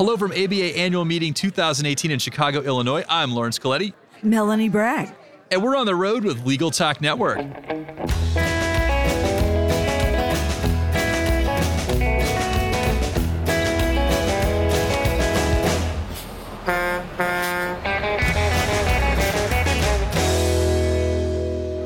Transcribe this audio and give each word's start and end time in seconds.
Hello 0.00 0.16
from 0.16 0.32
ABA 0.32 0.78
Annual 0.78 1.04
Meeting 1.04 1.34
2018 1.34 2.10
in 2.10 2.18
Chicago, 2.18 2.62
Illinois. 2.62 3.04
I'm 3.06 3.34
Laurence 3.34 3.58
Colletti. 3.58 3.92
Melanie 4.22 4.70
Bragg. 4.70 5.14
And 5.50 5.62
we're 5.62 5.76
on 5.76 5.84
the 5.84 5.94
road 5.94 6.24
with 6.24 6.46
Legal 6.46 6.70
Talk 6.70 7.02
Network. 7.02 7.36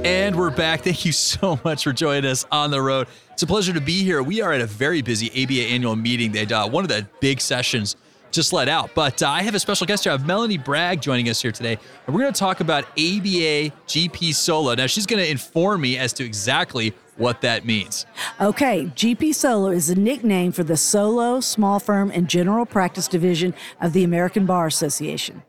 And 0.05 0.37
we're 0.37 0.51
back. 0.51 0.83
Thank 0.83 1.05
you 1.05 1.11
so 1.11 1.59
much 1.65 1.83
for 1.83 1.93
joining 1.93 2.31
us 2.31 2.47
on 2.53 2.71
the 2.71 2.81
road. 2.81 3.09
It's 3.33 3.43
a 3.43 3.47
pleasure 3.49 3.73
to 3.73 3.81
be 3.81 4.05
here. 4.05 4.23
We 4.23 4.41
are 4.41 4.53
at 4.53 4.61
a 4.61 4.67
very 4.67 5.03
busy 5.03 5.29
ABA 5.31 5.73
annual 5.73 5.97
meeting. 5.97 6.31
They 6.31 6.47
uh, 6.47 6.69
one 6.69 6.85
of 6.85 6.89
the 6.89 7.09
big 7.19 7.41
sessions 7.41 7.97
just 8.35 8.53
let 8.53 8.69
out. 8.69 8.91
But 8.95 9.23
uh, 9.23 9.29
I 9.29 9.43
have 9.43 9.55
a 9.55 9.61
special 9.61 9.87
guest 9.87 10.05
here. 10.05 10.13
I 10.13 10.17
have 10.17 10.27
Melanie 10.27 10.59
Bragg 10.59 11.01
joining 11.01 11.29
us 11.29 11.41
here 11.41 11.53
today. 11.53 11.79
And 12.07 12.15
we're 12.15 12.23
going 12.23 12.33
to 12.33 12.39
talk 12.39 12.61
about 12.61 12.85
ABA 12.93 13.73
GP 13.87 14.35
Solo. 14.35 14.75
Now, 14.75 14.87
she's 14.87 15.07
going 15.07 15.23
to 15.23 15.31
inform 15.31 15.81
me 15.81 15.97
as 15.99 16.13
to 16.15 16.25
exactly 16.25 16.95
what 17.17 17.41
that 17.43 17.65
means. 17.65 18.07
Okay, 18.41 18.87
GP 18.87 19.35
Solo 19.35 19.71
is 19.71 19.89
a 19.89 19.95
nickname 19.95 20.53
for 20.53 20.65
the 20.65 20.77
solo, 20.77 21.41
small 21.41 21.79
firm, 21.79 22.11
and 22.11 22.29
general 22.29 22.67
practice 22.67 23.07
division 23.07 23.55
of 23.81 23.93
the 23.93 24.03
American 24.03 24.47
Bar 24.47 24.67
Association. 24.67 25.43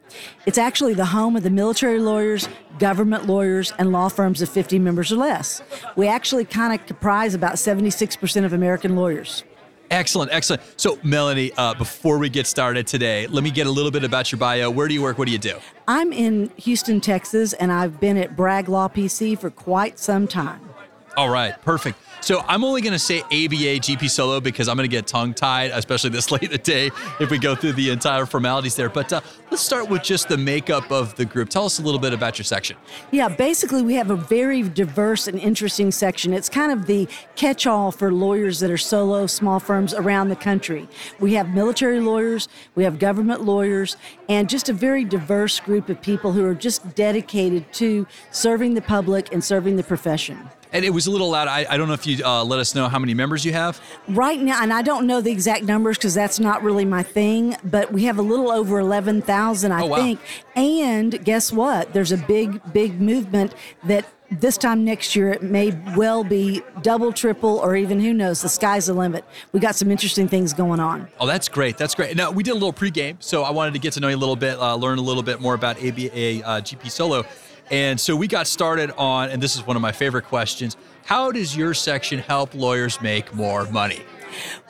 It's 0.46 0.58
actually 0.58 0.94
the 0.94 1.06
home 1.06 1.36
of 1.36 1.44
the 1.44 1.50
military 1.50 2.00
lawyers, 2.00 2.48
government 2.78 3.26
lawyers, 3.26 3.74
and 3.80 3.92
law 3.92 4.10
firms 4.10 4.42
of 4.42 4.50
50 4.50 4.78
members 4.80 5.12
or 5.12 5.18
less. 5.18 5.62
We 5.96 6.08
actually 6.08 6.46
kind 6.46 6.80
of 6.80 6.86
comprise 6.86 7.34
about 7.34 7.56
76% 7.56 8.46
of 8.46 8.54
American 8.54 8.96
lawyers. 8.96 9.44
Excellent, 9.92 10.32
excellent. 10.32 10.62
So, 10.78 11.00
Melanie, 11.04 11.52
uh, 11.58 11.74
before 11.76 12.18
we 12.18 12.30
get 12.30 12.48
started 12.48 12.88
today, 12.88 13.28
let 13.28 13.44
me 13.44 13.52
get 13.52 13.68
a 13.68 13.72
little 13.72 13.92
bit 13.92 14.04
about 14.04 14.32
your 14.32 14.40
bio. 14.40 14.70
Where 14.70 14.88
do 14.88 14.94
you 14.94 15.02
work? 15.02 15.18
What 15.18 15.26
do 15.26 15.32
you 15.32 15.38
do? 15.38 15.58
I'm 15.88 16.12
in 16.12 16.52
Houston, 16.58 17.02
Texas, 17.02 17.54
and 17.54 17.72
I've 17.72 18.00
been 18.00 18.18
at 18.18 18.36
Bragg 18.36 18.68
Law 18.70 18.88
PC 18.88 19.38
for 19.38 19.50
quite 19.50 20.00
some 20.00 20.28
time. 20.28 20.70
All 21.16 21.30
right, 21.30 21.60
perfect. 21.62 21.98
So 22.26 22.44
I'm 22.48 22.64
only 22.64 22.82
going 22.82 22.94
to 22.94 22.98
say 22.98 23.20
ABA 23.22 23.82
GP 23.86 24.10
Solo 24.10 24.40
because 24.42 24.68
I'm 24.68 24.76
going 24.78 24.90
to 24.90 24.92
get 24.92 25.06
tongue 25.06 25.36
tied, 25.36 25.70
especially 25.70 26.10
this 26.10 26.32
late 26.32 26.42
in 26.42 26.50
the 26.50 26.58
day 26.58 26.90
if 27.20 27.30
we 27.30 27.38
go 27.38 27.54
through 27.54 27.74
the 27.74 27.92
entire 27.92 28.26
formalities 28.26 28.76
there. 28.76 28.90
But 28.90 29.14
uh, 29.14 29.22
let's 29.52 29.62
start 29.62 29.92
with 29.92 30.02
just 30.02 30.28
the 30.28 30.36
makeup 30.36 30.92
of 30.92 31.16
the 31.18 31.26
group. 31.26 31.50
Tell 31.50 31.66
us 31.66 31.78
a 31.78 31.84
little 31.84 32.00
bit 32.00 32.14
about 32.14 32.40
your 32.40 32.46
section. 32.46 32.78
Yeah, 33.12 33.28
basically, 33.28 33.84
we 33.84 33.94
have 33.94 34.10
a 34.10 34.16
very 34.16 34.64
diverse 34.64 35.28
and 35.28 35.40
interesting 35.40 35.92
section. 35.92 36.34
It's 36.34 36.50
kind 36.50 36.72
of 36.72 36.88
the 36.88 37.08
catch 37.36 37.68
all 37.68 37.92
for 37.92 38.12
lawyers 38.12 38.60
that 38.62 38.72
are 38.72 38.78
solo, 38.78 39.28
small 39.28 39.60
firms 39.60 39.94
around 39.94 40.30
the 40.30 40.36
country. 40.36 40.90
We 41.20 41.36
have 41.36 41.54
military 41.54 42.00
lawyers, 42.00 42.48
we 42.74 42.86
have 42.86 42.98
government 42.98 43.42
lawyers, 43.42 43.98
and 44.28 44.50
just 44.50 44.68
a 44.68 44.74
very 44.74 45.04
diverse 45.04 45.60
group 45.60 45.90
of 45.90 46.02
people 46.02 46.32
who 46.32 46.44
are 46.44 46.56
just 46.56 46.96
dedicated 46.96 47.72
to 47.74 48.08
serving 48.32 48.74
the 48.74 48.82
public 48.82 49.32
and 49.32 49.44
serving 49.44 49.76
the 49.76 49.84
profession. 49.84 50.50
And 50.76 50.84
it 50.84 50.90
was 50.90 51.08
a 51.08 51.12
little 51.12 51.30
loud. 51.30 51.48
I, 51.48 51.66
I 51.70 51.78
don't 51.78 51.88
know 51.88 51.94
if 51.94 52.06
you 52.06 52.15
uh, 52.22 52.44
let 52.44 52.60
us 52.60 52.76
know 52.76 52.88
how 52.88 53.00
many 53.00 53.14
members 53.14 53.46
you 53.46 53.54
have. 53.54 53.82
Right 54.08 54.40
now, 54.40 54.62
and 54.62 54.74
I 54.74 54.82
don't 54.82 55.08
know 55.08 55.22
the 55.22 55.32
exact 55.32 55.64
numbers 55.64 55.98
because 55.98 56.14
that's 56.14 56.40
not 56.40 56.64
really 56.64 56.86
my 56.86 57.04
thing, 57.04 57.56
but 57.64 57.92
we 57.92 58.04
have 58.06 58.18
a 58.18 58.22
little 58.22 58.52
over 58.52 58.80
11,000, 58.80 59.72
I 59.72 59.82
oh, 59.82 59.86
wow. 59.88 59.98
think. 59.98 60.20
And 60.56 61.24
guess 61.24 61.52
what? 61.52 61.94
There's 61.94 62.12
a 62.12 62.18
big, 62.18 62.62
big 62.74 63.00
movement 63.00 63.54
that 63.84 64.06
this 64.32 64.58
time 64.58 64.84
next 64.84 65.16
year 65.16 65.30
it 65.30 65.44
may 65.44 65.72
well 65.96 66.24
be 66.24 66.62
double, 66.82 67.14
triple, 67.14 67.60
or 67.60 67.76
even 67.76 68.00
who 68.00 68.14
knows. 68.14 68.42
The 68.42 68.50
sky's 68.50 68.88
the 68.88 68.94
limit. 68.94 69.24
We 69.52 69.60
got 69.60 69.76
some 69.76 69.92
interesting 69.92 70.28
things 70.28 70.54
going 70.54 70.80
on. 70.80 71.08
Oh, 71.20 71.28
that's 71.28 71.48
great. 71.48 71.78
That's 71.78 71.96
great. 71.96 72.16
Now 72.16 72.32
we 72.32 72.44
did 72.44 72.52
a 72.52 72.56
little 72.56 72.74
pregame, 72.74 73.18
so 73.20 73.44
I 73.44 73.52
wanted 73.52 73.74
to 73.74 73.80
get 73.80 73.94
to 73.94 74.00
know 74.00 74.08
you 74.08 74.16
a 74.16 74.18
little 74.18 74.36
bit, 74.36 74.58
uh, 74.60 74.76
learn 74.76 74.98
a 74.98 75.02
little 75.02 75.24
bit 75.24 75.42
more 75.42 75.54
about 75.54 75.78
ABA 75.78 76.44
uh, 76.44 76.62
GP 76.62 76.90
Solo. 76.90 77.26
And 77.72 78.00
so 78.00 78.16
we 78.16 78.28
got 78.28 78.48
started 78.48 78.92
on, 78.92 79.30
and 79.30 79.42
this 79.42 79.56
is 79.56 79.66
one 79.66 79.76
of 79.76 79.82
my 79.82 79.92
favorite 79.92 80.26
questions 80.26 80.78
how 81.06 81.32
does 81.32 81.56
your 81.56 81.76
section 81.76 82.18
help 82.18 82.56
lawyers 82.56 83.00
make 83.00 83.32
more 83.32 83.66
money? 83.66 84.02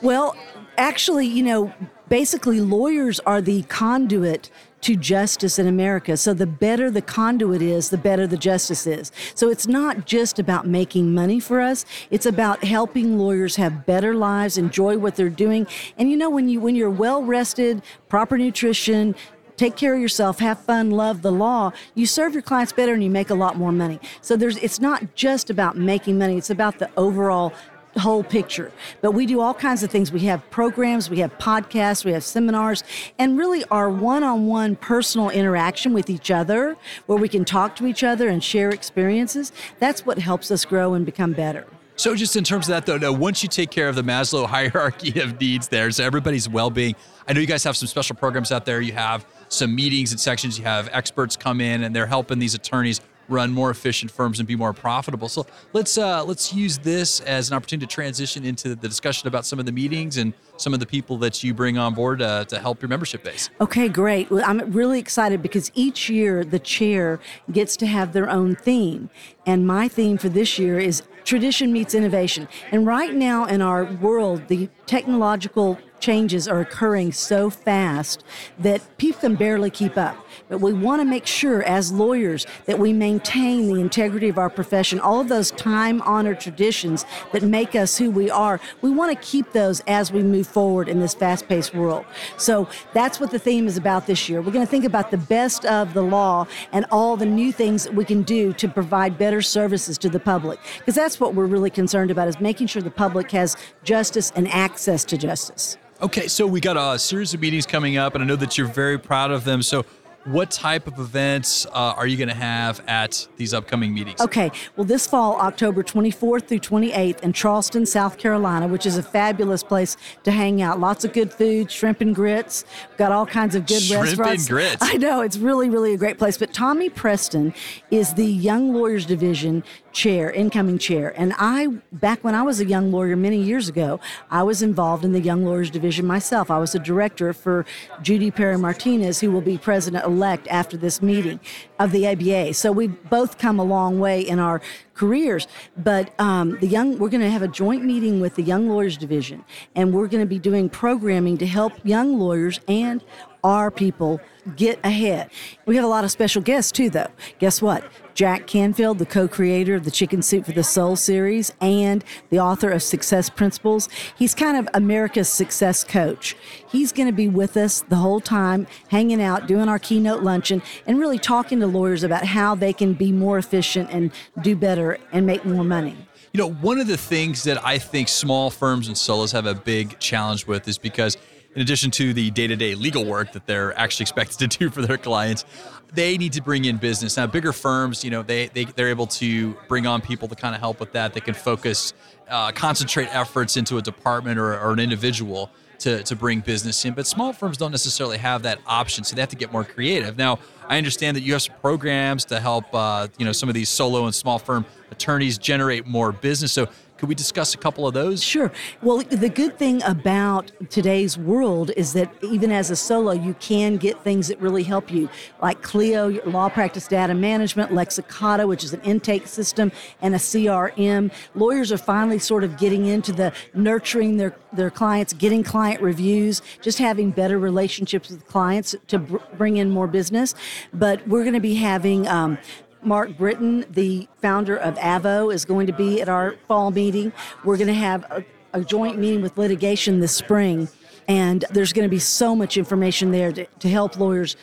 Well, 0.02 0.36
actually, 0.76 1.26
you 1.26 1.42
know, 1.42 1.72
basically, 2.10 2.60
lawyers 2.60 3.20
are 3.20 3.40
the 3.40 3.62
conduit 3.62 4.50
to 4.82 4.94
justice 4.94 5.58
in 5.58 5.66
America. 5.66 6.16
So 6.16 6.34
the 6.34 6.46
better 6.46 6.90
the 6.90 7.02
conduit 7.02 7.62
is, 7.62 7.88
the 7.88 7.98
better 7.98 8.26
the 8.26 8.36
justice 8.36 8.86
is. 8.86 9.10
So 9.34 9.48
it's 9.48 9.66
not 9.66 10.06
just 10.06 10.38
about 10.38 10.66
making 10.66 11.12
money 11.12 11.40
for 11.40 11.60
us. 11.60 11.84
It's 12.10 12.26
about 12.26 12.62
helping 12.62 13.18
lawyers 13.18 13.56
have 13.56 13.86
better 13.86 14.14
lives, 14.14 14.58
enjoy 14.58 14.98
what 14.98 15.16
they're 15.16 15.28
doing. 15.28 15.66
And 15.98 16.10
you 16.10 16.16
know 16.16 16.30
when 16.30 16.48
you 16.48 16.60
when 16.60 16.76
you're 16.76 16.90
well 16.90 17.22
rested, 17.22 17.82
proper 18.08 18.36
nutrition, 18.36 19.16
take 19.56 19.76
care 19.76 19.94
of 19.94 20.00
yourself, 20.00 20.38
have 20.40 20.58
fun, 20.60 20.90
love 20.90 21.22
the 21.22 21.32
law, 21.32 21.72
you 21.94 22.06
serve 22.06 22.32
your 22.32 22.42
clients 22.42 22.72
better 22.72 22.92
and 22.94 23.02
you 23.02 23.10
make 23.10 23.30
a 23.30 23.34
lot 23.34 23.56
more 23.56 23.72
money. 23.72 24.00
So 24.20 24.36
there's 24.36 24.56
it's 24.58 24.80
not 24.80 25.14
just 25.14 25.50
about 25.50 25.76
making 25.76 26.18
money, 26.18 26.36
it's 26.36 26.50
about 26.50 26.78
the 26.78 26.90
overall 26.96 27.52
whole 27.98 28.22
picture. 28.22 28.72
But 29.00 29.12
we 29.12 29.26
do 29.26 29.40
all 29.40 29.54
kinds 29.54 29.82
of 29.82 29.90
things. 29.90 30.12
We 30.12 30.20
have 30.20 30.48
programs, 30.50 31.08
we 31.08 31.20
have 31.20 31.36
podcasts, 31.38 32.04
we 32.04 32.12
have 32.12 32.24
seminars, 32.24 32.84
and 33.18 33.38
really 33.38 33.64
our 33.70 33.88
one 33.88 34.22
on 34.22 34.46
one 34.46 34.76
personal 34.76 35.30
interaction 35.30 35.92
with 35.92 36.10
each 36.10 36.30
other 36.30 36.76
where 37.06 37.18
we 37.18 37.28
can 37.28 37.44
talk 37.44 37.76
to 37.76 37.86
each 37.86 38.04
other 38.04 38.28
and 38.28 38.42
share 38.42 38.70
experiences. 38.70 39.52
That's 39.78 40.04
what 40.04 40.18
helps 40.18 40.50
us 40.50 40.64
grow 40.64 40.94
and 40.94 41.06
become 41.06 41.32
better. 41.32 41.66
So, 41.98 42.14
just 42.14 42.36
in 42.36 42.44
terms 42.44 42.66
of 42.68 42.74
that, 42.74 42.84
though, 42.84 42.98
now, 42.98 43.12
once 43.12 43.42
you 43.42 43.48
take 43.48 43.70
care 43.70 43.88
of 43.88 43.94
the 43.94 44.02
Maslow 44.02 44.46
hierarchy 44.56 45.18
of 45.20 45.40
needs 45.40 45.68
there, 45.68 45.90
so 45.90 46.04
everybody's 46.04 46.48
well 46.48 46.70
being, 46.70 46.94
I 47.26 47.32
know 47.32 47.40
you 47.40 47.46
guys 47.46 47.64
have 47.64 47.76
some 47.76 47.88
special 47.88 48.16
programs 48.16 48.52
out 48.52 48.66
there. 48.66 48.80
You 48.80 48.92
have 48.92 49.26
some 49.48 49.74
meetings 49.74 50.12
and 50.12 50.20
sections. 50.20 50.58
You 50.58 50.64
have 50.64 50.88
experts 50.92 51.36
come 51.36 51.60
in 51.60 51.82
and 51.82 51.96
they're 51.96 52.06
helping 52.06 52.38
these 52.38 52.54
attorneys 52.54 53.00
run 53.28 53.50
more 53.50 53.70
efficient 53.70 54.10
firms 54.10 54.38
and 54.38 54.46
be 54.46 54.56
more 54.56 54.72
profitable. 54.72 55.28
So 55.28 55.46
let's 55.72 55.98
uh, 55.98 56.24
let's 56.24 56.52
use 56.52 56.78
this 56.78 57.20
as 57.20 57.50
an 57.50 57.56
opportunity 57.56 57.86
to 57.86 57.92
transition 57.92 58.44
into 58.44 58.74
the 58.74 58.88
discussion 58.88 59.26
about 59.28 59.44
some 59.46 59.58
of 59.58 59.66
the 59.66 59.72
meetings 59.72 60.16
and 60.16 60.32
some 60.56 60.74
of 60.74 60.80
the 60.80 60.86
people 60.86 61.16
that 61.18 61.42
you 61.42 61.54
bring 61.54 61.78
on 61.78 61.94
board 61.94 62.22
uh, 62.22 62.44
to 62.44 62.58
help 62.58 62.82
your 62.82 62.88
membership 62.88 63.24
base. 63.24 63.50
Okay, 63.60 63.88
great. 63.88 64.30
Well, 64.30 64.44
I'm 64.46 64.70
really 64.72 64.98
excited 64.98 65.42
because 65.42 65.70
each 65.74 66.08
year 66.08 66.44
the 66.44 66.58
chair 66.58 67.20
gets 67.50 67.76
to 67.78 67.86
have 67.86 68.12
their 68.12 68.30
own 68.30 68.54
theme, 68.54 69.10
and 69.44 69.66
my 69.66 69.88
theme 69.88 70.18
for 70.18 70.28
this 70.28 70.58
year 70.58 70.78
is 70.78 71.02
tradition 71.26 71.72
meets 71.72 71.94
innovation. 71.94 72.48
And 72.70 72.86
right 72.86 73.12
now 73.12 73.44
in 73.44 73.60
our 73.60 73.84
world, 73.84 74.48
the 74.48 74.70
technological 74.86 75.78
changes 75.98 76.46
are 76.46 76.60
occurring 76.60 77.10
so 77.12 77.50
fast 77.50 78.22
that 78.58 78.80
people 78.98 79.20
can 79.20 79.34
barely 79.34 79.70
keep 79.70 79.96
up. 79.96 80.16
But 80.48 80.60
we 80.60 80.72
want 80.72 81.00
to 81.00 81.04
make 81.04 81.26
sure, 81.26 81.62
as 81.62 81.90
lawyers, 81.90 82.46
that 82.66 82.78
we 82.78 82.92
maintain 82.92 83.66
the 83.66 83.80
integrity 83.80 84.28
of 84.28 84.38
our 84.38 84.50
profession, 84.50 85.00
all 85.00 85.20
of 85.20 85.28
those 85.28 85.50
time 85.52 86.02
honored 86.02 86.38
traditions 86.38 87.04
that 87.32 87.42
make 87.42 87.74
us 87.74 87.96
who 87.96 88.10
we 88.10 88.30
are. 88.30 88.60
We 88.82 88.90
want 88.90 89.18
to 89.18 89.26
keep 89.26 89.52
those 89.52 89.80
as 89.86 90.12
we 90.12 90.22
move 90.22 90.46
forward 90.46 90.88
in 90.88 91.00
this 91.00 91.14
fast 91.14 91.48
paced 91.48 91.74
world. 91.74 92.04
So 92.36 92.68
that's 92.92 93.18
what 93.18 93.30
the 93.30 93.38
theme 93.38 93.66
is 93.66 93.76
about 93.76 94.06
this 94.06 94.28
year. 94.28 94.42
We're 94.42 94.52
going 94.52 94.66
to 94.66 94.70
think 94.70 94.84
about 94.84 95.10
the 95.10 95.18
best 95.18 95.64
of 95.64 95.94
the 95.94 96.02
law 96.02 96.46
and 96.72 96.84
all 96.90 97.16
the 97.16 97.26
new 97.26 97.52
things 97.52 97.84
that 97.84 97.94
we 97.94 98.04
can 98.04 98.22
do 98.22 98.52
to 98.52 98.68
provide 98.68 99.18
better 99.18 99.42
services 99.42 99.98
to 99.98 100.08
the 100.08 100.20
public. 100.20 100.60
Because 100.78 100.94
that's 100.94 101.15
what 101.20 101.34
we're 101.34 101.46
really 101.46 101.70
concerned 101.70 102.10
about 102.10 102.28
is 102.28 102.40
making 102.40 102.66
sure 102.66 102.82
the 102.82 102.90
public 102.90 103.30
has 103.32 103.56
justice 103.84 104.32
and 104.36 104.48
access 104.48 105.04
to 105.06 105.18
justice. 105.18 105.78
Okay, 106.02 106.28
so 106.28 106.46
we 106.46 106.60
got 106.60 106.76
a 106.76 106.98
series 106.98 107.32
of 107.32 107.40
meetings 107.40 107.64
coming 107.64 107.96
up, 107.96 108.14
and 108.14 108.22
I 108.22 108.26
know 108.26 108.36
that 108.36 108.58
you're 108.58 108.66
very 108.66 108.98
proud 108.98 109.30
of 109.30 109.44
them. 109.44 109.62
So, 109.62 109.86
what 110.26 110.50
type 110.50 110.86
of 110.86 110.98
events 110.98 111.66
uh, 111.66 111.94
are 111.96 112.06
you 112.06 112.16
going 112.16 112.28
to 112.28 112.34
have 112.34 112.82
at 112.86 113.26
these 113.36 113.54
upcoming 113.54 113.94
meetings? 113.94 114.20
Okay, 114.20 114.50
well, 114.76 114.84
this 114.84 115.06
fall, 115.06 115.40
October 115.40 115.82
24th 115.82 116.48
through 116.48 116.58
28th 116.58 117.20
in 117.20 117.32
Charleston, 117.32 117.86
South 117.86 118.18
Carolina, 118.18 118.66
which 118.66 118.86
is 118.86 118.98
a 118.98 119.02
fabulous 119.02 119.62
place 119.62 119.96
to 120.24 120.32
hang 120.32 120.62
out. 120.62 120.80
Lots 120.80 121.04
of 121.04 121.12
good 121.12 121.32
food, 121.32 121.70
shrimp 121.70 122.00
and 122.00 122.14
grits. 122.14 122.64
got 122.96 123.12
all 123.12 123.26
kinds 123.26 123.54
of 123.54 123.66
good 123.66 123.82
shrimp 123.82 124.04
restaurants. 124.04 124.46
Shrimp 124.46 124.60
and 124.62 124.78
grits. 124.80 124.94
I 124.94 124.96
know 124.96 125.20
it's 125.20 125.38
really, 125.38 125.70
really 125.70 125.94
a 125.94 125.98
great 125.98 126.18
place. 126.18 126.36
But 126.36 126.52
Tommy 126.52 126.90
Preston 126.90 127.54
is 127.90 128.14
the 128.14 128.26
Young 128.26 128.74
Lawyers 128.74 129.06
Division 129.06 129.62
chair, 129.92 130.30
incoming 130.30 130.76
chair. 130.76 131.14
And 131.18 131.32
I, 131.38 131.68
back 131.90 132.22
when 132.22 132.34
I 132.34 132.42
was 132.42 132.60
a 132.60 132.66
young 132.66 132.92
lawyer 132.92 133.16
many 133.16 133.40
years 133.40 133.68
ago, 133.68 133.98
I 134.30 134.42
was 134.42 134.60
involved 134.60 135.04
in 135.04 135.12
the 135.12 135.20
Young 135.20 135.44
Lawyers 135.44 135.70
Division 135.70 136.06
myself. 136.06 136.50
I 136.50 136.58
was 136.58 136.74
a 136.74 136.78
director 136.78 137.32
for 137.32 137.64
Judy 138.02 138.30
Perry 138.30 138.58
Martinez, 138.58 139.20
who 139.20 139.30
will 139.30 139.40
be 139.40 139.56
president 139.56 140.04
elect 140.16 140.48
after 140.48 140.76
this 140.76 141.02
meeting 141.02 141.38
of 141.78 141.92
the 141.92 142.06
ABA. 142.06 142.54
So 142.54 142.72
we've 142.72 142.96
both 143.10 143.36
come 143.36 143.58
a 143.60 143.64
long 143.64 144.00
way 144.00 144.20
in 144.20 144.38
our 144.38 144.62
careers. 144.94 145.46
But 145.76 146.18
um, 146.18 146.58
the 146.60 146.66
young, 146.66 146.98
we're 146.98 147.10
going 147.10 147.20
to 147.20 147.30
have 147.30 147.42
a 147.42 147.48
joint 147.48 147.84
meeting 147.84 148.20
with 148.20 148.34
the 148.34 148.42
Young 148.42 148.68
Lawyers 148.68 148.96
Division, 148.96 149.44
and 149.74 149.92
we're 149.92 150.08
going 150.08 150.22
to 150.22 150.32
be 150.36 150.38
doing 150.38 150.70
programming 150.70 151.36
to 151.38 151.46
help 151.46 151.72
young 151.84 152.18
lawyers 152.18 152.60
and 152.66 153.04
our 153.46 153.70
people 153.70 154.20
get 154.56 154.78
ahead. 154.84 155.30
We 155.66 155.76
have 155.76 155.84
a 155.84 155.88
lot 155.88 156.04
of 156.04 156.10
special 156.10 156.42
guests 156.42 156.72
too, 156.72 156.90
though. 156.90 157.10
Guess 157.38 157.62
what? 157.62 157.84
Jack 158.14 158.46
Canfield, 158.46 158.98
the 158.98 159.06
co 159.06 159.28
creator 159.28 159.74
of 159.74 159.84
the 159.84 159.90
Chicken 159.90 160.22
Soup 160.22 160.44
for 160.44 160.52
the 160.52 160.64
Soul 160.64 160.96
series 160.96 161.52
and 161.60 162.02
the 162.30 162.40
author 162.40 162.70
of 162.70 162.82
Success 162.82 163.30
Principles, 163.30 163.88
he's 164.16 164.34
kind 164.34 164.56
of 164.56 164.68
America's 164.74 165.28
success 165.28 165.84
coach. 165.84 166.34
He's 166.68 166.92
going 166.92 167.08
to 167.08 167.12
be 167.12 167.28
with 167.28 167.56
us 167.56 167.82
the 167.82 167.96
whole 167.96 168.20
time, 168.20 168.66
hanging 168.88 169.22
out, 169.22 169.46
doing 169.46 169.68
our 169.68 169.78
keynote 169.78 170.22
luncheon, 170.22 170.62
and 170.86 170.98
really 170.98 171.18
talking 171.18 171.60
to 171.60 171.66
lawyers 171.66 172.02
about 172.02 172.24
how 172.24 172.54
they 172.54 172.72
can 172.72 172.94
be 172.94 173.12
more 173.12 173.38
efficient 173.38 173.90
and 173.92 174.10
do 174.40 174.56
better 174.56 174.98
and 175.12 175.26
make 175.26 175.44
more 175.44 175.64
money. 175.64 175.96
You 176.32 176.38
know, 176.38 176.52
one 176.52 176.80
of 176.80 176.86
the 176.86 176.96
things 176.96 177.44
that 177.44 177.64
I 177.64 177.78
think 177.78 178.08
small 178.08 178.50
firms 178.50 178.88
and 178.88 178.96
solos 178.96 179.32
have 179.32 179.46
a 179.46 179.54
big 179.54 179.98
challenge 179.98 180.46
with 180.46 180.66
is 180.68 180.78
because 180.78 181.16
in 181.56 181.62
addition 181.62 181.90
to 181.90 182.14
the 182.14 182.30
day-to-day 182.30 182.76
legal 182.76 183.04
work 183.04 183.32
that 183.32 183.46
they're 183.46 183.76
actually 183.76 184.04
expected 184.04 184.38
to 184.38 184.58
do 184.58 184.70
for 184.70 184.82
their 184.82 184.98
clients 184.98 185.44
they 185.92 186.18
need 186.18 186.32
to 186.34 186.42
bring 186.42 186.64
in 186.64 186.76
business. 186.76 187.16
Now 187.16 187.26
bigger 187.26 187.52
firms 187.52 188.04
you 188.04 188.10
know 188.10 188.22
they, 188.22 188.48
they 188.48 188.64
they're 188.64 188.88
able 188.88 189.06
to 189.08 189.56
bring 189.68 189.86
on 189.86 190.00
people 190.00 190.28
to 190.28 190.34
kind 190.34 190.54
of 190.54 190.60
help 190.60 190.80
with 190.80 190.92
that. 190.92 191.14
They 191.14 191.20
can 191.20 191.34
focus 191.34 191.94
uh, 192.28 192.52
concentrate 192.52 193.14
efforts 193.14 193.56
into 193.56 193.78
a 193.78 193.82
department 193.82 194.38
or, 194.38 194.58
or 194.58 194.72
an 194.72 194.80
individual 194.80 195.50
to, 195.78 196.02
to 196.04 196.16
bring 196.16 196.40
business 196.40 196.82
in 196.86 196.94
but 196.94 197.06
small 197.06 197.34
firms 197.34 197.58
don't 197.58 197.70
necessarily 197.70 198.16
have 198.16 198.42
that 198.44 198.58
option 198.66 199.04
so 199.04 199.14
they 199.14 199.20
have 199.20 199.28
to 199.28 199.36
get 199.36 199.52
more 199.52 199.64
creative. 199.64 200.16
Now 200.16 200.38
i 200.68 200.78
understand 200.78 201.16
that 201.16 201.22
you 201.22 201.32
have 201.32 201.42
some 201.42 201.54
programs 201.60 202.24
to 202.26 202.40
help 202.40 202.64
uh, 202.74 203.08
you 203.18 203.24
know 203.24 203.32
some 203.32 203.48
of 203.48 203.54
these 203.54 203.68
solo 203.68 204.04
and 204.06 204.14
small 204.14 204.38
firm 204.38 204.64
attorneys 204.90 205.38
generate 205.38 205.86
more 205.86 206.12
business 206.12 206.52
so 206.52 206.66
could 206.98 207.08
we 207.08 207.14
discuss 207.14 207.54
a 207.54 207.58
couple 207.58 207.86
of 207.86 207.94
those? 207.94 208.22
Sure. 208.22 208.50
Well, 208.82 208.98
the 208.98 209.28
good 209.28 209.58
thing 209.58 209.82
about 209.82 210.50
today's 210.70 211.18
world 211.18 211.70
is 211.76 211.92
that 211.92 212.12
even 212.22 212.50
as 212.50 212.70
a 212.70 212.76
solo, 212.76 213.12
you 213.12 213.34
can 213.34 213.76
get 213.76 214.02
things 214.02 214.28
that 214.28 214.40
really 214.40 214.62
help 214.62 214.90
you, 214.90 215.08
like 215.42 215.62
Clio, 215.62 216.08
law 216.24 216.48
practice 216.48 216.88
data 216.88 217.14
management, 217.14 217.70
Lexicata, 217.70 218.48
which 218.48 218.64
is 218.64 218.72
an 218.72 218.80
intake 218.80 219.26
system, 219.26 219.70
and 220.00 220.14
a 220.14 220.18
CRM. 220.18 221.12
Lawyers 221.34 221.70
are 221.70 221.78
finally 221.78 222.18
sort 222.18 222.44
of 222.44 222.56
getting 222.56 222.86
into 222.86 223.12
the 223.12 223.32
nurturing 223.52 224.16
their, 224.16 224.34
their 224.52 224.70
clients, 224.70 225.12
getting 225.12 225.42
client 225.42 225.80
reviews, 225.82 226.40
just 226.62 226.78
having 226.78 227.10
better 227.10 227.38
relationships 227.38 228.10
with 228.10 228.26
clients 228.26 228.74
to 228.88 228.98
br- 228.98 229.18
bring 229.36 229.58
in 229.58 229.70
more 229.70 229.86
business. 229.86 230.34
But 230.72 231.06
we're 231.06 231.22
going 231.22 231.34
to 231.34 231.40
be 231.40 231.56
having 231.56 232.08
um, 232.08 232.38
Mark 232.86 233.18
Britton, 233.18 233.64
the 233.68 234.08
founder 234.22 234.56
of 234.56 234.76
Avvo, 234.76 235.34
is 235.34 235.44
going 235.44 235.66
to 235.66 235.72
be 235.72 236.00
at 236.00 236.08
our 236.08 236.36
fall 236.46 236.70
meeting. 236.70 237.12
We're 237.44 237.56
going 237.56 237.66
to 237.66 237.74
have 237.74 238.04
a, 238.04 238.24
a 238.52 238.64
joint 238.64 238.96
meeting 238.96 239.22
with 239.22 239.36
litigation 239.36 239.98
this 239.98 240.14
spring, 240.14 240.68
and 241.08 241.44
there's 241.50 241.72
going 241.72 241.84
to 241.84 241.90
be 241.90 241.98
so 241.98 242.36
much 242.36 242.56
information 242.56 243.10
there 243.10 243.32
to, 243.32 243.44
to 243.44 243.68
help 243.68 243.98
lawyers 243.98 244.36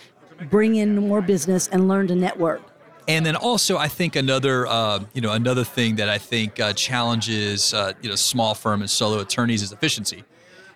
bring 0.50 0.76
in 0.76 1.08
more 1.08 1.22
business 1.22 1.70
and 1.70 1.88
learn 1.88 2.08
to 2.08 2.16
network. 2.16 2.62
And 3.08 3.26
then 3.26 3.38
also, 3.38 3.78
I 3.78 3.88
think 3.88 4.18
another, 4.18 4.68
uh, 4.68 5.00
you 5.14 5.22
know, 5.22 5.32
another 5.32 5.64
thing 5.64 5.96
that 5.96 6.10
I 6.10 6.18
think 6.18 6.60
uh, 6.60 6.74
challenges, 6.74 7.74
uh, 7.74 7.94
you 8.02 8.10
know, 8.10 8.16
small 8.16 8.56
firm 8.56 8.82
and 8.82 8.90
solo 8.90 9.20
attorneys 9.20 9.62
is 9.62 9.72
efficiency. 9.72 10.26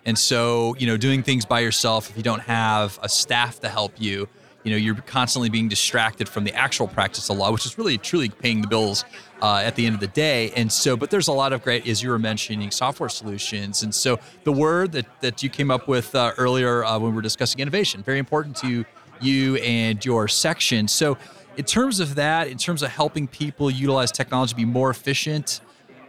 And 0.06 0.18
so, 0.18 0.74
you 0.78 0.86
know, 0.86 0.96
doing 0.96 1.22
things 1.22 1.44
by 1.44 1.60
yourself 1.60 2.08
if 2.08 2.16
you 2.16 2.22
don't 2.22 2.42
have 2.42 2.98
a 3.02 3.10
staff 3.10 3.60
to 3.60 3.68
help 3.68 3.92
you, 3.98 4.26
you 4.64 4.70
know 4.70 4.76
you're 4.76 4.96
constantly 4.96 5.48
being 5.48 5.68
distracted 5.68 6.28
from 6.28 6.44
the 6.44 6.52
actual 6.54 6.88
practice 6.88 7.30
of 7.30 7.38
law 7.38 7.50
which 7.52 7.64
is 7.64 7.78
really 7.78 7.96
truly 7.96 8.28
paying 8.28 8.60
the 8.60 8.68
bills 8.68 9.04
uh, 9.40 9.62
at 9.64 9.76
the 9.76 9.86
end 9.86 9.94
of 9.94 10.00
the 10.00 10.08
day. 10.08 10.50
And 10.56 10.70
so 10.70 10.96
but 10.96 11.10
there's 11.10 11.28
a 11.28 11.32
lot 11.32 11.52
of 11.52 11.62
great 11.62 11.86
as 11.86 12.02
you 12.02 12.10
were 12.10 12.18
mentioning 12.18 12.70
software 12.70 13.08
solutions. 13.08 13.82
And 13.82 13.94
so 13.94 14.18
the 14.44 14.52
word 14.52 14.92
that, 14.92 15.06
that 15.20 15.42
you 15.42 15.48
came 15.48 15.70
up 15.70 15.88
with 15.88 16.14
uh, 16.14 16.32
earlier 16.38 16.84
uh, 16.84 16.98
when 16.98 17.12
we 17.12 17.16
were 17.16 17.22
discussing 17.22 17.60
innovation 17.60 18.02
very 18.02 18.18
important 18.18 18.56
to 18.56 18.84
you 19.20 19.56
and 19.56 20.04
your 20.04 20.28
section. 20.28 20.88
So 20.88 21.16
in 21.56 21.64
terms 21.64 22.00
of 22.00 22.14
that 22.16 22.48
in 22.48 22.58
terms 22.58 22.82
of 22.82 22.90
helping 22.90 23.26
people 23.26 23.70
utilize 23.70 24.12
technology 24.12 24.54
be 24.54 24.64
more 24.64 24.90
efficient 24.90 25.60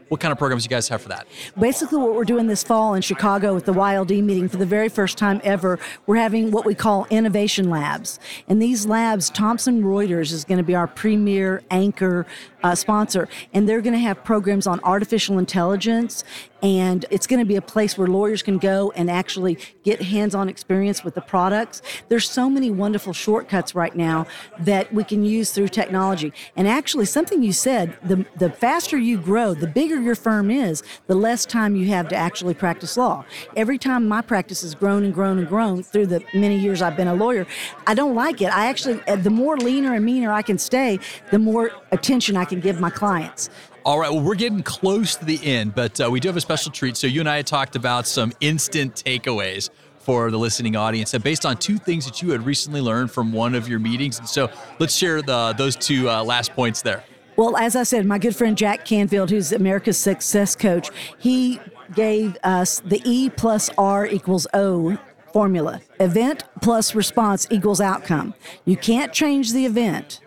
what 0.10 0.20
kind 0.20 0.32
of 0.32 0.38
programs 0.38 0.66
you 0.66 0.70
guys 0.70 0.88
have 0.90 1.02
for 1.02 1.10
that? 1.10 1.28
Basically, 1.58 1.98
what 1.98 2.14
we're 2.14 2.26
doing 2.26 2.48
this 2.48 2.64
fall 2.64 2.94
in 2.96 3.02
Chicago 3.02 3.54
with 3.54 3.66
the 3.66 3.74
YLD 3.74 4.24
meeting 4.24 4.50
for 4.50 4.58
the 4.58 4.66
very 4.66 4.90
first 4.90 5.18
time 5.18 5.40
ever, 5.44 5.80
we're 6.06 6.18
having 6.18 6.52
what 6.52 6.66
we 6.66 6.76
call 6.76 7.08
innovation 7.10 7.70
labs. 7.70 8.20
And 8.48 8.62
these 8.62 8.86
labs, 8.86 9.30
Thomson 9.30 9.84
Reuters 9.84 10.34
is 10.34 10.44
going 10.44 10.58
to 10.58 10.64
be 10.64 10.76
our 10.76 10.88
premier 10.88 11.64
anchor 11.72 12.26
uh, 12.64 12.76
sponsor, 12.76 13.30
and 13.54 13.70
they're 13.70 13.82
going 13.82 13.94
to 13.94 14.00
have 14.00 14.24
programs 14.24 14.68
on 14.68 14.80
artificial 14.84 15.40
intelligence 15.40 16.24
and 16.62 17.06
it's 17.10 17.28
going 17.28 17.40
to 17.40 17.46
be 17.46 17.56
a 17.56 17.62
place 17.62 17.98
where 17.98 18.08
lawyers 18.08 18.42
can 18.44 18.58
go 18.58 18.92
and 18.96 19.10
actually 19.10 19.58
get 19.84 20.02
hands-on 20.02 20.50
experience 20.50 21.04
with 21.04 21.16
the 21.16 21.22
products. 21.22 21.82
There's 22.10 22.30
so 22.30 22.50
many 22.50 22.70
wonderful 22.70 23.14
shortcuts 23.14 23.76
right 23.76 23.96
now 23.96 24.28
that 24.60 24.94
we 24.94 25.04
can 25.04 25.24
use 25.24 25.52
through 25.52 25.70
technology. 25.70 26.34
And 26.56 26.68
actually, 26.68 27.06
something 27.06 27.44
you 27.44 27.54
said, 27.54 27.98
the 28.04 28.26
the 28.36 28.50
faster 28.50 28.98
you 28.98 29.18
grow, 29.18 29.54
the 29.54 29.68
bigger 29.68 30.00
your 30.00 30.16
firm 30.16 30.52
is, 30.52 30.84
the 31.08 31.16
less 31.16 31.46
time 31.46 31.76
you 31.76 31.88
have 31.88 32.08
to 32.10 32.16
actually 32.16 32.54
practice 32.54 32.98
law. 32.98 33.26
Every 33.56 33.78
time 33.78 34.08
my 34.08 34.22
practice 34.22 34.62
has 34.62 34.76
grown 34.76 35.04
and 35.04 35.14
grown 35.14 35.40
and 35.40 35.48
grown 35.48 35.84
through 35.84 36.08
the 36.08 36.24
many 36.34 36.58
years 36.58 36.82
I've 36.82 36.98
been 36.98 37.08
a 37.08 37.14
lawyer, 37.14 37.46
I 37.88 37.94
don't 37.94 38.16
like 38.16 38.42
it. 38.42 38.48
I 38.48 38.68
actually, 38.68 39.02
the 39.16 39.30
more 39.30 39.58
leaner 39.58 39.94
and 39.94 40.06
meaner 40.06 40.32
I 40.32 40.42
can 40.42 40.58
stay, 40.58 41.00
the 41.32 41.40
more 41.40 41.72
attention 41.92 42.38
I 42.38 42.46
can 42.46 42.60
give 42.60 42.80
my 42.80 42.90
clients. 42.90 43.50
All 43.86 43.98
right, 43.98 44.12
well, 44.12 44.22
we're 44.22 44.36
getting 44.36 44.62
close 44.62 45.16
to 45.16 45.26
the 45.26 45.40
end, 45.44 45.74
but 45.74 46.00
uh, 46.02 46.10
we 46.12 46.20
do 46.20 46.28
have 46.28 46.36
a 46.36 46.42
special 46.42 46.72
treat. 46.72 46.98
So, 46.98 47.08
you 47.08 47.22
and 47.22 47.30
I 47.30 47.38
had 47.38 47.48
talked 47.48 47.78
about 47.78 48.06
some 48.06 48.34
instant 48.42 48.96
takeaways 48.96 49.70
for 50.00 50.32
the 50.32 50.38
listening 50.38 50.76
audience 50.76 51.14
uh, 51.14 51.20
based 51.20 51.46
on 51.46 51.56
two 51.56 51.78
things 51.78 52.06
that 52.06 52.22
you 52.22 52.32
had 52.32 52.46
recently 52.46 52.82
learned 52.82 53.10
from 53.12 53.32
one 53.32 53.56
of 53.56 53.70
your 53.70 53.80
meetings. 53.80 54.20
And 54.20 54.28
so, 54.28 54.50
let's 54.80 54.94
share 54.94 55.22
the, 55.22 55.54
those 55.58 55.78
two 55.78 56.10
uh, 56.10 56.24
last 56.24 56.54
points 56.54 56.82
there. 56.82 57.04
Well, 57.38 57.56
as 57.56 57.78
I 57.78 57.84
said, 57.84 58.06
my 58.06 58.18
good 58.18 58.36
friend 58.36 58.58
Jack 58.58 58.84
Canfield, 58.84 59.30
who's 59.30 59.54
America's 59.54 59.98
success 59.98 60.58
coach, 60.58 60.90
he 61.18 61.62
gave 61.96 62.36
us 62.44 62.82
the 62.82 63.02
E 63.06 63.30
plus 63.30 63.70
R 63.78 64.06
equals 64.06 64.46
O 64.54 64.98
formula. 65.32 65.82
Event 66.02 66.44
plus 66.62 66.94
response 66.94 67.48
equals 67.50 67.80
outcome. 67.80 68.34
You 68.66 68.76
can't 68.76 69.14
change 69.14 69.54
the 69.54 69.66
event 69.66 70.20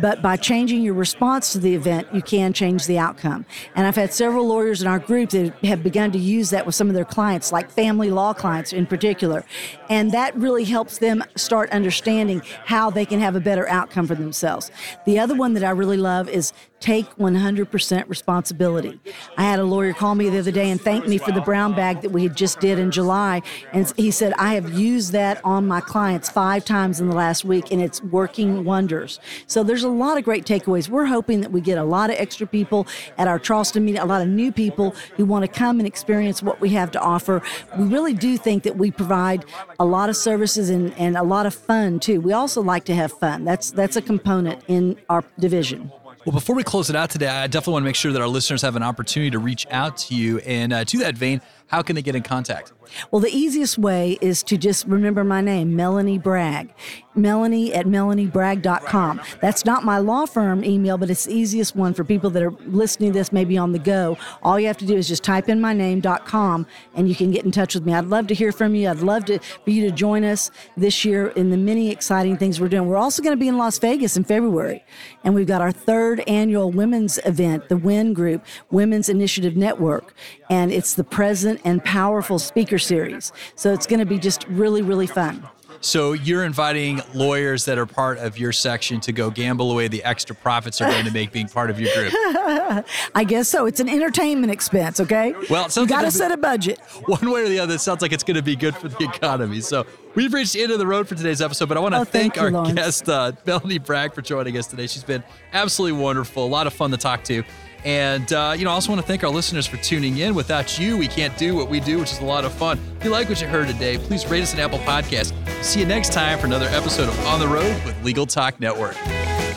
but 0.00 0.22
by 0.22 0.36
changing 0.36 0.82
your 0.82 0.94
response 0.94 1.52
to 1.52 1.58
the 1.58 1.74
event, 1.74 2.08
you 2.12 2.22
can 2.22 2.52
change 2.52 2.86
the 2.86 2.98
outcome. 2.98 3.46
And 3.74 3.86
I've 3.86 3.96
had 3.96 4.12
several 4.12 4.46
lawyers 4.46 4.82
in 4.82 4.88
our 4.88 4.98
group 4.98 5.30
that 5.30 5.54
have 5.64 5.82
begun 5.82 6.12
to 6.12 6.18
use 6.18 6.50
that 6.50 6.66
with 6.66 6.74
some 6.74 6.88
of 6.88 6.94
their 6.94 7.04
clients, 7.04 7.52
like 7.52 7.70
family 7.70 8.10
law 8.10 8.32
clients 8.32 8.72
in 8.72 8.86
particular. 8.86 9.44
And 9.88 10.12
that 10.12 10.36
really 10.36 10.64
helps 10.64 10.98
them 10.98 11.24
start 11.36 11.70
understanding 11.70 12.42
how 12.66 12.90
they 12.90 13.06
can 13.06 13.20
have 13.20 13.36
a 13.36 13.40
better 13.40 13.68
outcome 13.68 14.06
for 14.06 14.14
themselves. 14.14 14.70
The 15.06 15.18
other 15.18 15.34
one 15.34 15.54
that 15.54 15.64
I 15.64 15.70
really 15.70 15.96
love 15.96 16.28
is 16.28 16.52
take 16.80 17.08
100% 17.16 18.08
responsibility. 18.08 19.00
I 19.36 19.42
had 19.42 19.58
a 19.58 19.64
lawyer 19.64 19.92
call 19.92 20.14
me 20.14 20.28
the 20.28 20.38
other 20.38 20.50
day 20.50 20.70
and 20.70 20.80
thank 20.80 21.06
me 21.06 21.18
for 21.18 21.32
the 21.32 21.40
brown 21.40 21.74
bag 21.74 22.02
that 22.02 22.10
we 22.10 22.22
had 22.22 22.36
just 22.36 22.60
did 22.60 22.78
in 22.78 22.90
July. 22.90 23.42
And 23.72 23.92
he 23.96 24.10
said, 24.10 24.32
I 24.34 24.54
have 24.54 24.72
used 24.72 25.12
that 25.12 25.40
on 25.44 25.66
my 25.66 25.80
clients 25.80 26.28
five 26.28 26.64
times 26.64 27.00
in 27.00 27.08
the 27.08 27.16
last 27.16 27.44
week 27.44 27.72
and 27.72 27.82
it's 27.82 28.02
working 28.02 28.64
wonders. 28.64 29.18
So 29.46 29.62
there's 29.62 29.82
a 29.82 29.88
lot 29.88 30.18
of 30.18 30.24
great 30.24 30.44
takeaways. 30.44 30.88
We're 30.88 31.06
hoping 31.06 31.40
that 31.40 31.50
we 31.50 31.60
get 31.60 31.78
a 31.78 31.84
lot 31.84 32.10
of 32.10 32.16
extra 32.16 32.46
people 32.46 32.86
at 33.16 33.26
our 33.26 33.38
Charleston 33.38 33.84
meeting, 33.84 34.00
a 34.00 34.06
lot 34.06 34.22
of 34.22 34.28
new 34.28 34.52
people 34.52 34.94
who 35.16 35.24
want 35.24 35.44
to 35.44 35.48
come 35.48 35.80
and 35.80 35.86
experience 35.86 36.42
what 36.42 36.60
we 36.60 36.70
have 36.70 36.90
to 36.92 37.00
offer. 37.00 37.42
We 37.76 37.86
really 37.86 38.14
do 38.14 38.36
think 38.36 38.62
that 38.62 38.76
we 38.76 38.90
provide 38.90 39.44
a 39.80 39.84
lot 39.84 40.08
of 40.08 40.16
services 40.16 40.70
and, 40.70 40.92
and 40.94 41.16
a 41.16 41.22
lot 41.22 41.46
of 41.46 41.54
fun 41.54 41.98
too. 42.00 42.20
We 42.20 42.32
also 42.32 42.62
like 42.62 42.84
to 42.84 42.94
have 42.94 43.12
fun. 43.12 43.44
That's 43.44 43.70
that's 43.70 43.96
a 43.96 44.02
component 44.02 44.62
in 44.68 44.96
our 45.08 45.24
division. 45.38 45.92
Well, 46.28 46.34
before 46.34 46.56
we 46.56 46.62
close 46.62 46.90
it 46.90 46.94
out 46.94 47.08
today, 47.08 47.26
I 47.26 47.46
definitely 47.46 47.72
want 47.72 47.84
to 47.84 47.86
make 47.86 47.94
sure 47.94 48.12
that 48.12 48.20
our 48.20 48.28
listeners 48.28 48.60
have 48.60 48.76
an 48.76 48.82
opportunity 48.82 49.30
to 49.30 49.38
reach 49.38 49.66
out 49.70 49.96
to 49.96 50.14
you. 50.14 50.40
And 50.40 50.74
uh, 50.74 50.84
to 50.84 50.98
that 50.98 51.14
vein, 51.14 51.40
how 51.68 51.82
can 51.82 51.96
they 51.96 52.02
get 52.02 52.16
in 52.16 52.22
contact? 52.22 52.72
Well, 53.10 53.20
the 53.20 53.30
easiest 53.30 53.78
way 53.78 54.18
is 54.20 54.42
to 54.44 54.56
just 54.56 54.86
remember 54.86 55.24
my 55.24 55.40
name, 55.40 55.76
Melanie 55.76 56.18
Bragg. 56.18 56.72
Melanie 57.14 57.74
at 57.74 57.86
melaniebragg.com. 57.86 59.20
That's 59.40 59.64
not 59.64 59.84
my 59.84 59.98
law 59.98 60.24
firm 60.24 60.64
email, 60.64 60.96
but 60.96 61.10
it's 61.10 61.24
the 61.24 61.34
easiest 61.34 61.74
one 61.74 61.92
for 61.92 62.04
people 62.04 62.30
that 62.30 62.42
are 62.42 62.52
listening 62.66 63.12
to 63.12 63.18
this 63.18 63.32
maybe 63.32 63.58
on 63.58 63.72
the 63.72 63.78
go. 63.78 64.16
All 64.42 64.58
you 64.58 64.66
have 64.68 64.78
to 64.78 64.86
do 64.86 64.96
is 64.96 65.08
just 65.08 65.24
type 65.24 65.48
in 65.48 65.60
my 65.60 65.72
name.com 65.72 66.66
and 66.94 67.08
you 67.08 67.14
can 67.14 67.30
get 67.30 67.44
in 67.44 67.50
touch 67.50 67.74
with 67.74 67.84
me. 67.84 67.92
I'd 67.92 68.06
love 68.06 68.28
to 68.28 68.34
hear 68.34 68.52
from 68.52 68.74
you. 68.74 68.88
I'd 68.88 69.00
love 69.00 69.24
to, 69.26 69.38
for 69.38 69.70
you 69.70 69.88
to 69.88 69.94
join 69.94 70.24
us 70.24 70.50
this 70.76 71.04
year 71.04 71.28
in 71.28 71.50
the 71.50 71.56
many 71.56 71.90
exciting 71.90 72.36
things 72.36 72.60
we're 72.60 72.68
doing. 72.68 72.88
We're 72.88 72.96
also 72.96 73.22
going 73.22 73.36
to 73.36 73.40
be 73.40 73.48
in 73.48 73.58
Las 73.58 73.78
Vegas 73.78 74.16
in 74.16 74.24
February, 74.24 74.84
and 75.24 75.34
we've 75.34 75.46
got 75.46 75.60
our 75.60 75.72
third 75.72 76.20
annual 76.28 76.70
women's 76.70 77.18
event, 77.24 77.68
the 77.68 77.76
WIN 77.76 78.14
Group, 78.14 78.44
Women's 78.70 79.08
Initiative 79.08 79.56
Network, 79.56 80.14
and 80.48 80.72
it's 80.72 80.94
the 80.94 81.04
present 81.04 81.57
and 81.64 81.82
powerful 81.84 82.38
speaker 82.38 82.78
series. 82.78 83.32
So 83.54 83.72
it's 83.72 83.86
going 83.86 84.00
to 84.00 84.06
be 84.06 84.18
just 84.18 84.46
really, 84.48 84.82
really 84.82 85.06
fun. 85.06 85.46
So 85.80 86.12
you're 86.12 86.42
inviting 86.44 87.00
lawyers 87.14 87.64
that 87.66 87.78
are 87.78 87.86
part 87.86 88.18
of 88.18 88.36
your 88.36 88.50
section 88.50 88.98
to 89.02 89.12
go 89.12 89.30
gamble 89.30 89.70
away 89.70 89.86
the 89.86 90.02
extra 90.02 90.34
profits 90.34 90.78
they're 90.78 90.90
going 90.90 91.04
to 91.04 91.12
make 91.12 91.30
being 91.30 91.46
part 91.46 91.70
of 91.70 91.78
your 91.78 91.94
group. 91.94 92.12
I 93.14 93.24
guess 93.24 93.48
so. 93.48 93.66
It's 93.66 93.78
an 93.78 93.88
entertainment 93.88 94.50
expense, 94.52 94.98
okay? 94.98 95.34
Well, 95.48 95.62
it 95.62 95.66
you 95.66 95.70
sounds 95.70 95.88
got 95.88 95.98
to 96.00 96.06
like 96.06 96.12
set 96.12 96.32
a 96.32 96.36
budget. 96.36 96.80
one 97.06 97.30
way 97.30 97.44
or 97.44 97.48
the 97.48 97.60
other, 97.60 97.74
it 97.76 97.80
sounds 97.80 98.02
like 98.02 98.10
it's 98.12 98.24
going 98.24 98.36
to 98.36 98.42
be 98.42 98.56
good 98.56 98.74
for 98.74 98.88
the 98.88 99.04
economy. 99.04 99.60
So 99.60 99.86
we've 100.16 100.34
reached 100.34 100.54
the 100.54 100.62
end 100.64 100.72
of 100.72 100.80
the 100.80 100.86
road 100.86 101.06
for 101.06 101.14
today's 101.14 101.40
episode, 101.40 101.68
but 101.68 101.76
I 101.76 101.80
want 101.80 101.94
to 101.94 102.00
Oh, 102.00 102.04
thank 102.04 102.34
thank, 102.34 102.36
you, 102.36 102.42
our 102.42 102.50
Laurence. 102.50 102.74
guest, 102.74 103.08
uh, 103.08 103.30
Melanie 103.46 103.78
Bragg, 103.78 104.14
for 104.14 104.22
joining 104.22 104.56
us 104.58 104.66
today. 104.66 104.88
She's 104.88 105.04
been 105.04 105.22
absolutely 105.52 106.00
wonderful, 106.00 106.44
a 106.44 106.48
lot 106.48 106.66
of 106.66 106.72
fun 106.72 106.90
to 106.90 106.96
talk 106.96 107.22
to. 107.24 107.44
And, 107.84 108.32
uh, 108.32 108.54
you 108.56 108.64
know, 108.64 108.70
I 108.70 108.74
also 108.74 108.90
want 108.90 109.00
to 109.00 109.06
thank 109.06 109.24
our 109.24 109.30
listeners 109.30 109.66
for 109.66 109.76
tuning 109.78 110.18
in. 110.18 110.34
Without 110.34 110.78
you, 110.78 110.96
we 110.96 111.08
can't 111.08 111.36
do 111.38 111.54
what 111.54 111.68
we 111.68 111.80
do, 111.80 111.98
which 111.98 112.12
is 112.12 112.18
a 112.18 112.24
lot 112.24 112.44
of 112.44 112.52
fun. 112.52 112.78
If 112.98 113.04
you 113.04 113.10
like 113.10 113.28
what 113.28 113.40
you 113.40 113.46
heard 113.46 113.68
today, 113.68 113.98
please 113.98 114.26
rate 114.26 114.42
us 114.42 114.52
an 114.52 114.60
Apple 114.60 114.80
Podcast. 114.80 115.32
See 115.64 115.80
you 115.80 115.86
next 115.86 116.12
time 116.12 116.38
for 116.38 116.46
another 116.46 116.66
episode 116.66 117.08
of 117.08 117.26
On 117.26 117.40
the 117.40 117.48
Road 117.48 117.82
with 117.84 118.00
Legal 118.04 118.26
Talk 118.26 118.58
Network. 118.60 118.96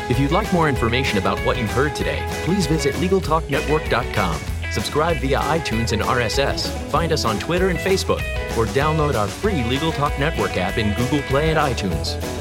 If 0.09 0.19
you'd 0.19 0.31
like 0.31 0.51
more 0.53 0.67
information 0.67 1.17
about 1.17 1.39
what 1.45 1.57
you've 1.57 1.71
heard 1.71 1.95
today, 1.95 2.25
please 2.43 2.67
visit 2.67 2.95
LegalTalkNetwork.com. 2.95 4.39
Subscribe 4.71 5.17
via 5.17 5.39
iTunes 5.39 5.91
and 5.91 6.01
RSS. 6.01 6.69
Find 6.89 7.11
us 7.11 7.25
on 7.25 7.39
Twitter 7.39 7.69
and 7.69 7.79
Facebook, 7.79 8.21
or 8.57 8.65
download 8.67 9.15
our 9.15 9.27
free 9.27 9.63
Legal 9.65 9.91
Talk 9.91 10.17
Network 10.19 10.57
app 10.57 10.77
in 10.77 10.93
Google 10.95 11.21
Play 11.23 11.49
and 11.49 11.57
iTunes. 11.57 12.40